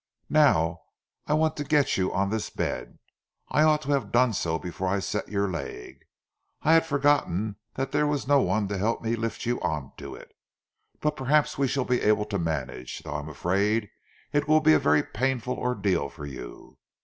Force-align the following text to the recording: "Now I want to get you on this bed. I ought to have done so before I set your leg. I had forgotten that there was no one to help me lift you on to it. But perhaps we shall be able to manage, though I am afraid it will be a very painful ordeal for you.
"Now 0.31 0.81
I 1.27 1.35
want 1.35 1.55
to 1.57 1.63
get 1.63 1.95
you 1.95 2.11
on 2.11 2.31
this 2.31 2.49
bed. 2.49 2.97
I 3.49 3.61
ought 3.61 3.83
to 3.83 3.91
have 3.91 4.11
done 4.11 4.33
so 4.33 4.57
before 4.57 4.87
I 4.87 4.97
set 4.97 5.29
your 5.29 5.47
leg. 5.47 6.05
I 6.63 6.73
had 6.73 6.87
forgotten 6.87 7.57
that 7.75 7.91
there 7.91 8.07
was 8.07 8.27
no 8.27 8.41
one 8.41 8.67
to 8.69 8.79
help 8.79 9.03
me 9.03 9.15
lift 9.15 9.45
you 9.45 9.61
on 9.61 9.91
to 9.97 10.15
it. 10.15 10.33
But 11.01 11.15
perhaps 11.15 11.59
we 11.59 11.67
shall 11.67 11.85
be 11.85 12.01
able 12.01 12.25
to 12.25 12.39
manage, 12.39 13.03
though 13.03 13.13
I 13.13 13.19
am 13.19 13.29
afraid 13.29 13.91
it 14.33 14.47
will 14.47 14.59
be 14.59 14.73
a 14.73 14.79
very 14.79 15.03
painful 15.03 15.53
ordeal 15.55 16.09
for 16.09 16.25
you. 16.25 16.79